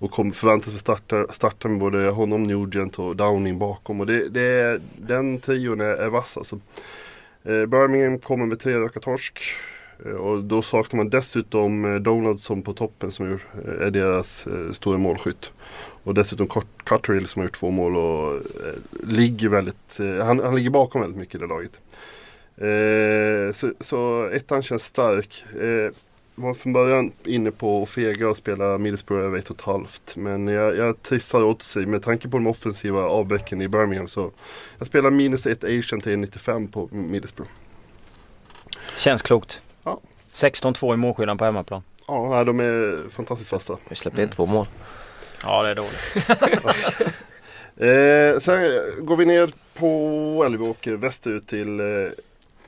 [0.00, 4.00] och kommer förväntas starta, starta med både honom, Nugent och Downing bakom.
[4.00, 6.60] Och det, det är, den trion är, är vass alltså.
[7.44, 9.40] Eh, Birmingham kommer med tre raka torsk.
[10.04, 14.46] Eh, och då saknar man dessutom eh, Donaldson på toppen som är, eh, är deras
[14.46, 15.50] eh, stora målskytt.
[16.04, 16.48] Och dessutom
[16.84, 21.00] Cutterill som har gjort två mål och eh, ligger väldigt, eh, han, han ligger bakom
[21.00, 21.80] väldigt mycket i det laget.
[22.56, 23.19] Eh,
[23.50, 25.44] Eh, så, så ettan känns stark.
[25.60, 25.92] Eh,
[26.34, 30.16] var från början inne på att fega och spela Middlesbrough över ett och ett halvt.
[30.16, 34.30] Men jag, jag trissar åt sig med tanke på de offensiva avbräcken i Birmingham så
[34.78, 37.50] jag spelar minus ett Asian till 95 på Middlesbrough.
[38.96, 39.62] Känns klokt.
[39.84, 40.00] Ja.
[40.32, 41.82] 16-2 i målskillnad på hemmaplan.
[42.06, 43.76] Ja, de är fantastiskt vassa.
[43.88, 44.66] Vi släppte in två mål.
[45.42, 47.14] Ja, det är dåligt.
[47.76, 48.60] Eh, sen
[49.06, 51.86] går vi ner på, eller vi åker västerut till eh,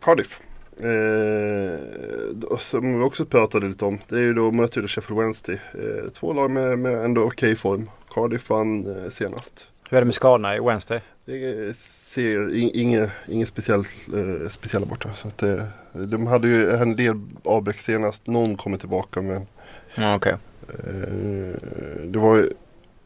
[0.00, 0.40] Cardiff.
[0.80, 3.98] Eh, som vi också pratade lite om.
[4.08, 5.54] Det är ju då möter Sheffield Wednesday.
[5.74, 7.90] Eh, två lag med, med ändå okej form.
[8.10, 9.68] Cardiff vann eh, senast.
[9.90, 11.00] Hur är det med skadorna i Wednesday?
[11.24, 15.12] Det ser in- inget, inget speciellt, eh, speciella borta.
[15.12, 18.26] Så att, eh, de hade ju en del avbräck senast.
[18.26, 19.46] Någon kommer tillbaka men
[19.94, 20.36] Ja, okej.
[20.68, 21.60] eh,
[22.04, 22.52] det var ju-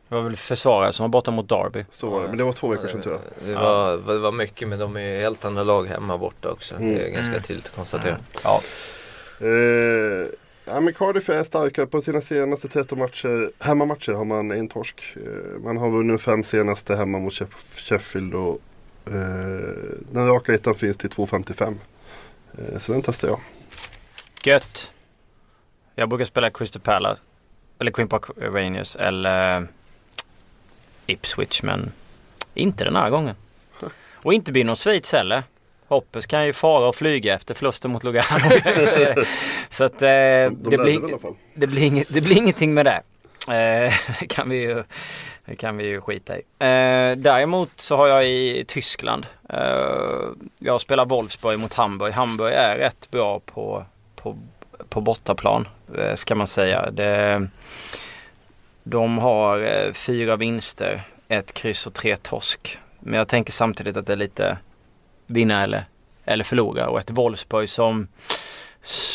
[0.08, 1.84] Det var väl försvarare som var borta mot Derby.
[1.92, 2.28] så var det.
[2.28, 3.48] Men det var två veckor sedan tror jag.
[3.48, 6.74] Det var, det var mycket men de är ju helt andra lag hemma borta också.
[6.74, 6.94] Mm.
[6.94, 7.42] Det är ganska Mm.
[7.42, 8.16] tydligt att konstatera.
[8.44, 8.60] Ja.
[9.40, 10.26] Eh,
[10.64, 13.50] ja, men Cardiff är starka på sina senaste 13 matcher.
[13.58, 15.16] Hemmamatcher har man en torsk.
[15.16, 18.58] Eh, man har vunnit fem senaste hemma mot Sheff- Sheffield och
[19.06, 19.12] eh,
[20.12, 21.74] den raka ettan finns till 2,55.
[22.58, 23.40] Eh, så den testar jag.
[24.44, 24.92] Gött.
[25.94, 27.20] Jag brukar spela Crystal Palace.
[27.78, 29.66] Eller Queen Park Rangers eller
[31.06, 31.92] Ipswich men
[32.54, 33.34] inte den här gången.
[34.14, 35.42] Och inte blir någon Schweiz heller.
[35.88, 38.50] Hoppes kan ju fara och flyga efter förlusten mot Lugano.
[39.70, 41.18] Så att eh, De, de det, blir,
[41.54, 43.02] det, blir inget, det blir ingenting med det.
[43.48, 44.84] Eh, det, kan vi ju,
[45.44, 46.40] det kan vi ju skita i.
[46.58, 49.26] Eh, däremot så har jag i Tyskland.
[49.48, 52.12] Eh, jag spelar Wolfsburg mot Hamburg.
[52.12, 53.84] Hamburg är rätt bra på,
[54.16, 54.38] på,
[54.88, 56.90] på bortaplan eh, ska man säga.
[56.90, 57.48] Det,
[58.88, 62.78] de har eh, fyra vinster, ett kryss och tre torsk.
[63.00, 64.58] Men jag tänker samtidigt att det är lite
[65.26, 65.84] vinna eller,
[66.24, 68.08] eller förlora och ett Wolfsburg som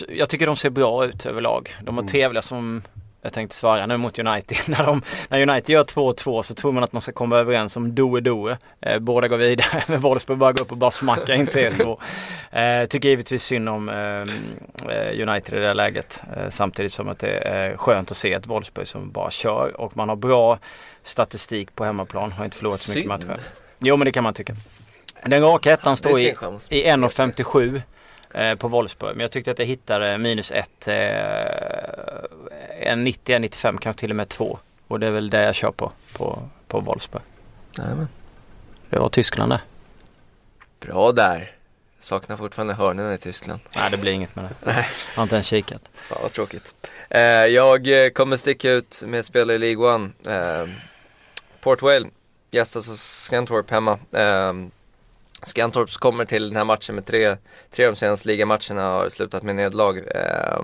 [0.10, 1.76] jag tycker de ser bra ut överlag.
[1.84, 2.12] De var Mm.
[2.12, 2.82] trevliga som
[3.22, 4.58] jag tänkte svara nu mot United.
[4.68, 7.92] när, de, när United gör 2-2 så tror man att man ska komma överens om
[7.96, 8.58] doe-doe.
[8.82, 11.98] Eh, båda går vidare men Wolfsburg bara går upp och bara smackar in 3-2.
[12.54, 16.22] Eh, tycker givetvis synd om eh, eh, United i det läget.
[16.38, 19.98] Eh, samtidigt som att det är skönt att se ett Wolfsburg som bara kör och
[19.98, 20.60] man har bra
[21.04, 22.32] statistik på hemmaplan.
[22.32, 23.28] Har inte förlorat så mycket Synd.
[23.28, 23.42] matcher.
[23.80, 24.56] Jo men det kan man tycka.
[25.26, 26.28] Den raka ettan står i
[26.70, 27.82] i 1,57
[28.34, 29.15] eh, på Wolfsburg.
[29.15, 34.10] Men jag tyckte att jag hittade minus 1, eh, en 90, en 95, kanske till
[34.10, 34.60] och med 2.
[34.88, 37.24] Och det är väl det jag kör på, på, på Wolfsburg.
[37.78, 38.08] Jajamän.
[38.89, 39.62] Det var Tyskland det.
[40.80, 41.39] Bra där.
[41.96, 43.60] Jag saknar fortfarande hörnen i Tyskland.
[43.76, 44.52] Nej det blir inget med det.
[44.65, 44.84] Jag
[45.15, 45.82] har inte ens kikat.
[45.94, 46.76] Fan vad tråkigt.
[47.10, 50.10] Eh, jag eh, kommer sticka ut med spel i League One.
[50.26, 50.70] Eh,
[51.62, 52.08] Port Vale
[52.52, 54.00] gästas av Scantorp hemma.
[54.12, 54.54] Eh,
[55.44, 57.38] Skantorps kommer till den här matchen med tre,
[57.70, 59.98] tre av de senaste ligamatcherna har slutat med nederlag.
[59.98, 60.62] Eh,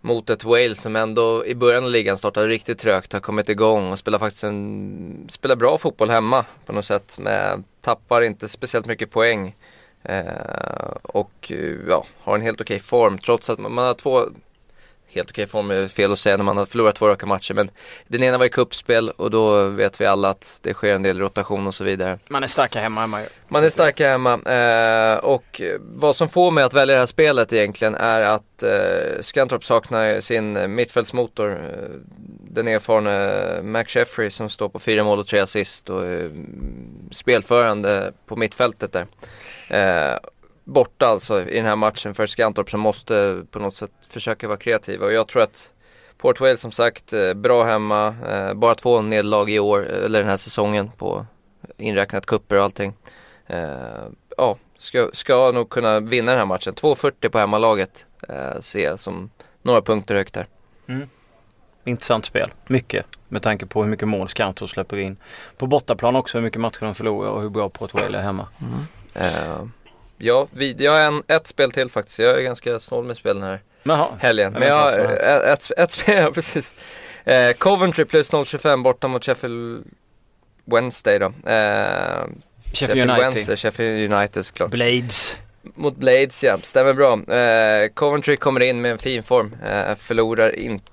[0.00, 3.92] mot ett Wales som ändå i början av ligan startade riktigt trögt, har kommit igång
[3.92, 7.18] och spelar faktiskt en, spelar bra fotboll hemma på något sätt.
[7.18, 9.56] Med, tappar inte speciellt mycket poäng.
[10.02, 11.52] Eh, och
[11.88, 14.22] ja, har en helt okej form trots att man, man har två
[15.12, 17.70] Helt okej form är fel att säga när man har förlorat två raka matcher men
[18.06, 21.18] den ena var i kuppspel och då vet vi alla att det sker en del
[21.18, 22.18] rotation och så vidare.
[22.28, 23.20] Man är starka hemma hemma.
[23.48, 27.52] Man är starka hemma eh, och vad som får mig att välja det här spelet
[27.52, 31.50] egentligen är att eh, Scantorp saknar sin mittfältsmotor.
[31.50, 31.88] Eh,
[32.50, 36.30] den erfarne Mac Jeffrey som står på fyra mål och tre assist och eh,
[37.10, 39.06] spelförande på mittfältet där.
[39.68, 40.18] Eh,
[40.70, 44.58] borta alltså i den här matchen för Skantorp som måste på något sätt försöka vara
[44.58, 45.06] kreativa.
[45.06, 45.72] Och jag tror att
[46.16, 48.14] Port Wales som sagt, eh, bra hemma.
[48.28, 51.26] Eh, bara två nederlag i år, eller den här säsongen på
[51.76, 52.94] inräknat kupper och allting.
[53.46, 53.68] Eh,
[54.36, 56.74] ja, ska, ska nog kunna vinna den här matchen.
[56.74, 58.06] 2.40 på hemmalaget
[58.60, 59.30] ser jag som
[59.62, 60.46] några punkter högt där.
[60.86, 61.08] Mm.
[61.84, 63.06] Intressant spel, mycket.
[63.28, 65.16] Med tanke på hur mycket mål Skantorp släpper in.
[65.58, 68.48] På bortaplan också hur mycket matcher de förlorar och hur bra Port Wales är hemma.
[68.60, 69.72] Mm.
[70.20, 72.18] Ja, vi, jag har en, ett spel till faktiskt.
[72.18, 73.60] Jag är ganska snål med spelen här.
[73.82, 74.52] Jaha, helgen.
[74.52, 76.72] Men jag, ett, ett, ett spel, precis.
[77.24, 79.84] Eh, Coventry plus 0,25 borta mot Sheffield
[80.64, 81.26] Wednesday då.
[81.26, 81.32] Eh,
[82.72, 83.24] Sheffield, Sheffield United.
[83.24, 84.70] Wednesday, Sheffield United såklart.
[84.70, 85.40] Blades.
[85.74, 87.36] Mot Blades ja, stämmer bra.
[87.36, 89.56] Eh, Coventry kommer in med en fin form.
[89.66, 90.84] Eh, förlorar inte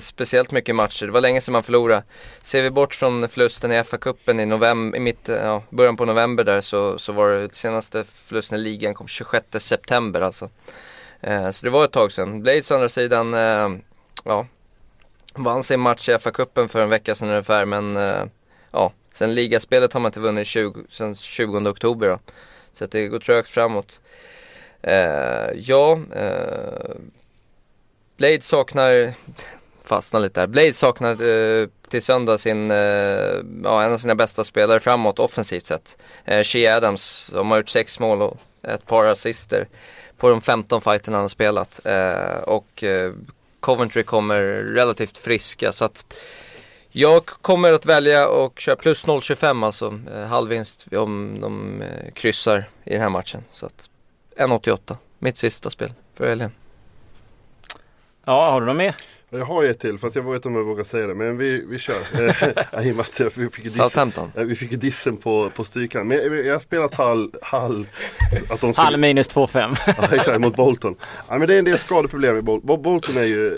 [0.00, 1.06] speciellt mycket matcher.
[1.06, 2.02] Det var länge sedan man förlorade.
[2.42, 6.04] Ser vi bort från förlusten i FA-cupen i, november, i mitt, eh, ja, början på
[6.04, 10.50] november där så, så var det senaste förlusten i ligan kom 26 september alltså.
[11.20, 12.42] Eh, så det var ett tag sedan.
[12.42, 13.68] Blades å andra sidan, eh,
[14.24, 14.46] ja,
[15.34, 18.24] vann sin match i FA-cupen för en vecka sedan ungefär men eh,
[18.70, 22.18] ja, sen ligaspelet har man inte vunnit 20, sen 20 oktober då.
[22.74, 24.00] Så att det går trögt framåt.
[24.82, 26.94] Eh, ja, eh,
[28.16, 29.14] Blade saknar,
[29.84, 30.46] fastnar lite där.
[30.46, 32.76] Blade saknar eh, till söndag sin, eh,
[33.64, 35.96] ja, en av sina bästa spelare framåt offensivt sett.
[36.24, 39.68] Eh, Shea Adams som har gjort sex mål och ett par assister
[40.16, 41.80] på de 15 fighterna han har spelat.
[41.84, 43.12] Eh, och eh,
[43.60, 44.42] Coventry kommer
[44.74, 46.14] relativt friska så att
[46.94, 52.68] jag kommer att välja och köra plus 0,25 alltså eh, halvvinst om de eh, kryssar
[52.84, 53.44] i den här matchen.
[53.52, 53.88] Så att
[54.36, 56.52] 1,88 mitt sista spel för helgen.
[58.24, 58.94] Ja, har du något mer?
[59.34, 61.64] Jag har ett till fast jag vet inte om jag vågar säga det men vi,
[61.68, 61.94] vi kör.
[62.86, 66.08] I och med att vi fick dissen, vi fick dissen på, på styrkan.
[66.08, 67.86] Men jag, jag har spelat Hall, Hall,
[68.50, 69.76] att de skulle, Hall minus 2-5.
[69.86, 70.96] ja, exakt, mot Bolton.
[71.28, 72.82] Ja, men det är en del skadeproblem i Bolton.
[72.82, 73.56] Bolton är ju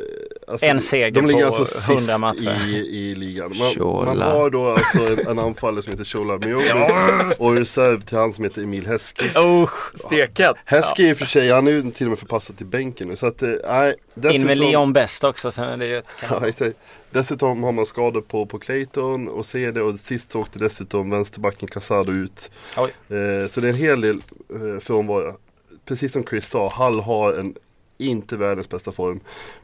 [0.48, 2.68] Alltså, en seger de ligger på alltså 100 matcher.
[2.68, 3.52] I, i ligan.
[3.59, 8.18] Man, man, har då alltså en, en anfallare som heter Shola Miogo och reserv till
[8.18, 9.28] han som heter Emil Heskey.
[9.35, 10.57] Oh, stekat!
[10.64, 13.16] Heskey i och för sig, han är ju till och med förpassad till bänken nu.
[13.16, 13.94] Så att, nej.
[14.14, 15.52] Dessutom, In med Leon Best också.
[15.52, 16.16] Så det är ett
[16.61, 16.70] ja,
[17.14, 22.12] Dessutom har man skador på, på Clayton och CD och sist åkte dessutom vänsterbacken Casado
[22.12, 22.50] ut.
[22.76, 24.16] Eh, så det är en hel del
[24.50, 25.37] eh, frånvaro.
[25.85, 27.54] Precis som Chris sa, Hall har en
[27.98, 29.20] inte världens bästa form.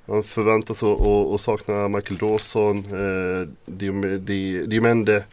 [0.06, 3.48] Man förväntas att sakna Michael Dawson, eh,
[4.66, 5.24] Diomende.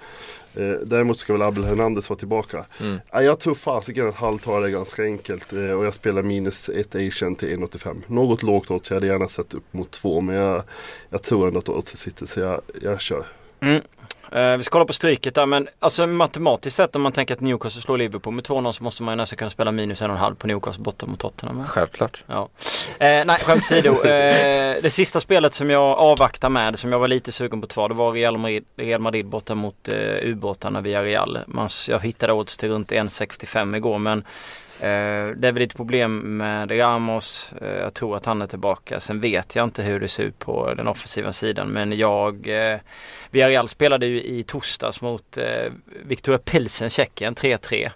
[0.58, 2.66] Eh, däremot ska väl Abel Hernandez vara tillbaka.
[2.82, 3.00] Mm.
[3.14, 6.70] Eh, jag tror fasiken att Hall tar det ganska enkelt eh, och jag spelar minus
[6.70, 8.02] 1 Asian till 1,85.
[8.08, 10.64] Något lågt odds, jag hade gärna sett upp mot 2 men jag,
[11.10, 13.26] jag tror ändå att oddset sitter så jag, jag kör.
[13.60, 13.82] Mm.
[14.36, 17.42] Uh, vi ska kolla på stryket där men alltså matematiskt sett om man tänker att
[17.42, 20.48] Newcastle slår Liverpool med 2-0 så måste man ju nästan kunna spela minus 1,5 på
[20.48, 21.66] Newcastle borta mot Tottenham.
[21.66, 22.24] Självklart.
[22.28, 22.42] Ja.
[22.42, 22.48] Uh,
[23.00, 23.90] nej skämt åsido.
[23.90, 24.02] uh,
[24.82, 27.94] det sista spelet som jag avvaktar med som jag var lite sugen på två det
[27.94, 31.40] var Real Madrid, Real Madrid borta mot uh, ubåtarna via Real.
[31.48, 35.76] Man, jag hittade odds till runt 1,65 igår men Eh, Eh, det är väl lite
[35.76, 37.54] problem med Ramos.
[37.62, 39.00] Eh, jag tror att han är tillbaka.
[39.00, 41.68] Sen vet jag inte hur det ser ut på den offensiva sidan.
[41.68, 42.48] Men jag...
[42.48, 42.80] Eh,
[43.32, 45.72] Villarreal spelade ju i torsdags mot eh,
[46.04, 47.90] Victoria Pilsen, Tjeckien, 3-3.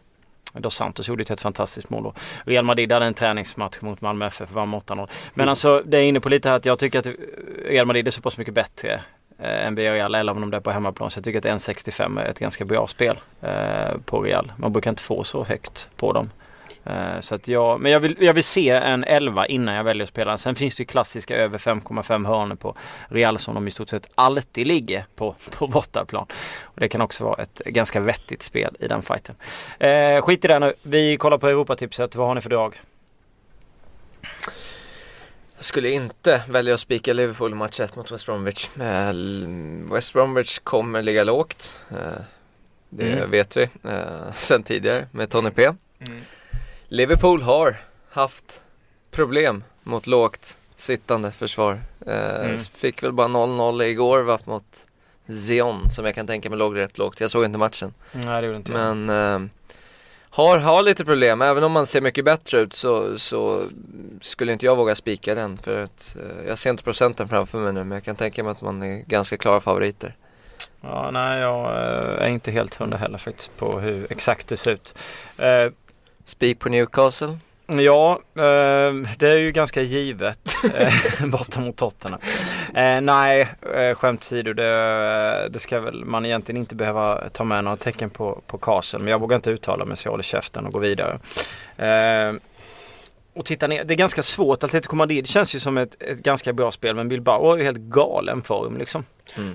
[0.53, 2.13] Dos Santos gjorde ett helt fantastiskt mål då.
[2.45, 4.95] Real Madrid hade en träningsmatch mot Malmö FF, vann med 8-0.
[4.95, 5.07] Men
[5.43, 5.49] mm.
[5.49, 7.07] alltså det är inne på lite här att jag tycker att
[7.65, 9.01] Real Madrid är så pass mycket bättre
[9.39, 11.11] eh, än Villarreal, Eller om de är på hemmaplan.
[11.11, 14.51] Så jag tycker att 1,65 är ett ganska bra spel eh, på Real.
[14.57, 16.29] Man brukar inte få så högt på dem.
[16.87, 20.03] Uh, så att jag, men jag vill, jag vill se en 11 innan jag väljer
[20.03, 20.37] att spela.
[20.37, 22.75] Sen finns det ju klassiska över 5,5 hörnor på
[23.07, 26.25] Real som de i stort sett alltid ligger på, på bortaplan.
[26.63, 29.35] Och det kan också vara ett ganska vettigt spel i den fighten.
[29.83, 30.73] Uh, skit i det nu.
[30.83, 32.15] Vi kollar på Europatipset.
[32.15, 32.81] Vad har ni för drag?
[35.55, 38.69] Jag skulle inte välja att spika Liverpool match 1 mot West Bromwich.
[39.91, 41.83] West Bromwich kommer ligga lågt.
[41.91, 41.97] Eh,
[42.89, 43.31] det mm.
[43.31, 43.69] vet vi
[44.33, 45.63] sen tidigare med Tony P.
[45.63, 46.21] Mm.
[46.93, 47.77] Liverpool har
[48.09, 48.61] haft
[49.11, 51.81] problem mot lågt sittande försvar.
[52.07, 52.57] Eh, mm.
[52.57, 54.87] Fick väl bara 0-0 igår va, mot
[55.27, 57.19] Zion som jag kan tänka mig låg rätt lågt.
[57.19, 57.93] Jag såg inte matchen.
[58.11, 59.49] Nej det gjorde inte Men eh,
[60.29, 61.41] har, har lite problem.
[61.41, 63.63] Även om man ser mycket bättre ut så, så
[64.21, 65.57] skulle inte jag våga spika den.
[65.57, 68.51] För att eh, jag ser inte procenten framför mig nu men jag kan tänka mig
[68.51, 70.15] att man är ganska klara favoriter.
[70.81, 74.71] Ja, nej jag eh, är inte helt hundra heller faktiskt på hur exakt det ser
[74.71, 74.95] ut.
[76.25, 77.37] Spik på Newcastle?
[77.67, 82.21] Ja, eh, det är ju ganska givet eh, borta mot Tottenham.
[82.73, 87.63] Eh, nej, eh, skämt åsido, det, det ska väl man egentligen inte behöva ta med
[87.63, 88.99] några tecken på, på Castle.
[88.99, 91.19] Men jag vågar inte uttala mig så jag håller käften och går vidare.
[93.33, 93.83] Och titta ner.
[93.83, 94.63] Det är ganska svårt.
[94.63, 97.77] Atletico Madrid känns ju som ett, ett ganska bra spel men Bilbao har ju helt
[97.77, 99.05] galen form liksom.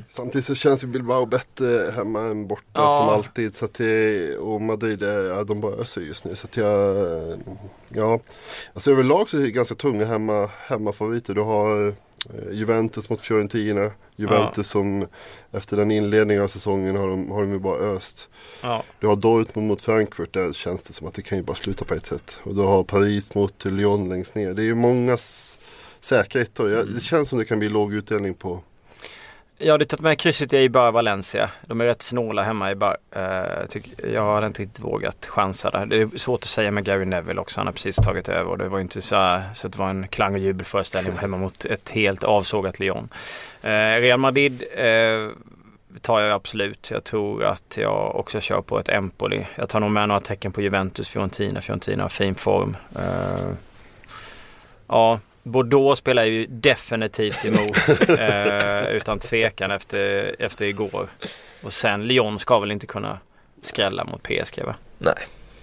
[0.08, 2.96] Samtidigt så känns ju Bilbao bättre hemma än borta Ja.
[2.98, 3.54] som alltid.
[3.54, 6.34] Så att det, och Madrid, är- ja, de bara öser just nu.
[6.34, 6.96] Så att jag,
[7.88, 8.20] ja.
[8.74, 11.34] Alltså överlag så är det ganska tunga hemma, hemmafavoriter.
[11.34, 11.94] Du har
[12.52, 13.90] Juventus mot Fiorentina.
[14.16, 15.06] Juventus som
[15.52, 18.28] efter den inledningen av säsongen har de, har de ju bara öst.
[18.62, 18.82] Ja.
[19.00, 20.32] Du har Dortmund mot Frankfurt.
[20.34, 22.40] Där känns det som att det kan ju bara sluta på ett sätt.
[22.42, 24.54] Och du har Paris mot Lyon längst ner.
[24.54, 25.16] Det är ju många
[26.00, 26.70] säkra ettor.
[26.70, 28.60] Jag- Det känns som det kan bli låg utdelning på
[29.58, 31.50] Jag hade tagit med krysset i Eibar Valencia.
[31.66, 32.74] De är rätt snåla hemma i.
[32.74, 35.86] Uh, tyck, jag hade inte riktigt vågat chansa där.
[35.86, 37.60] Det är svårt att säga med Gary Neville också.
[37.60, 39.90] Han har precis tagit över och det var inte så, här, så att det var
[39.90, 43.08] en klang och jubelföreställning hemma mot ett helt avsågat Lyon.
[43.62, 45.28] Eh, Real Madrid eh,
[46.00, 46.90] tar jag absolut.
[46.90, 49.46] Jag tror att jag också kör på ett Empoli.
[49.54, 51.60] Jag tar nog med några tecken på Juventus, Fiorentina.
[51.60, 52.76] Fiorentina har fin form.
[52.94, 53.50] Eh,
[54.88, 61.08] ja, Bordeaux spelar ju definitivt emot eh, utan tvekan efter, efter igår.
[61.62, 63.18] Och sen Lyon ska väl inte kunna
[63.62, 64.74] skrälla mot PSG va?
[64.98, 65.14] Nej.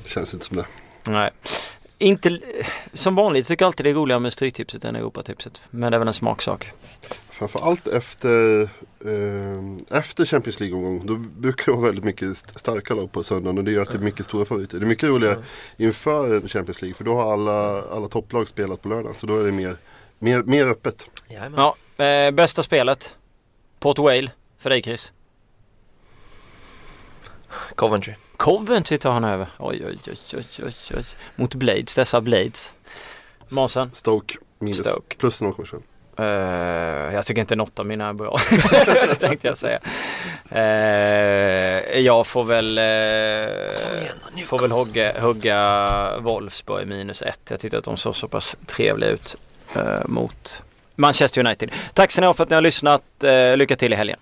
[0.05, 0.65] Känns inte som det.
[1.03, 1.31] Nej.
[1.97, 2.39] Inte,
[2.93, 5.61] som vanligt tycker jag alltid det är roligare med Stryktipset än Europatipset.
[5.69, 6.71] Men det är väl en smaksak.
[7.33, 8.61] Framförallt efter,
[9.05, 11.05] eh, efter Champions League-omgång.
[11.05, 13.57] Då brukar det vara väldigt mycket st- starka lag på söndagen.
[13.57, 14.79] Och det gör att det är mycket stora favoriter.
[14.79, 15.43] Det är mycket roligare
[15.77, 16.95] inför Champions League.
[16.95, 19.15] För då har alla, alla topplag spelat på lördagen.
[19.15, 19.77] Så då är det mer,
[20.19, 21.05] mer, mer öppet.
[21.29, 21.59] Jajamän.
[21.97, 23.15] Ja, eh, bästa spelet?
[23.79, 25.11] Port Vale för dig Chris?
[27.75, 28.13] Coventry.
[28.37, 29.47] Coventry tar han över.
[29.59, 31.05] Oj, oj, oj, oj, oj, oj.
[31.35, 32.73] Mot Blades, dessa Blades.
[33.51, 33.89] Månsen?
[33.93, 35.15] Stoke minus Stoke.
[35.17, 35.81] plus 0,25.
[36.19, 36.25] Uh,
[37.13, 38.37] jag tycker inte något av mina är bra.
[39.19, 39.79] tänkte jag säga.
[40.51, 47.41] Eh, jag får väl, uh, får väl hugga, hugga Wolfsburg minus ett.
[47.49, 49.35] Jag tyckte att de såg så pass trevliga ut
[50.05, 50.63] mot
[50.95, 51.71] Manchester United.
[51.93, 53.03] Tack så mycket för att ni har lyssnat.
[53.55, 54.19] Lycka till i helgen.